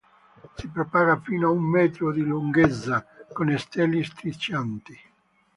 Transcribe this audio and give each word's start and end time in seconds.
Si 0.55 0.67
propaga 0.67 1.17
fino 1.19 1.49
a 1.49 1.51
un 1.51 1.61
metro 1.69 2.11
di 2.11 2.21
lunghezza, 2.23 3.05
con 3.31 3.55
steli 3.59 4.03
striscianti. 4.03 4.99